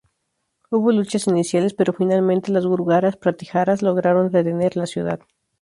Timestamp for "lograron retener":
3.83-4.75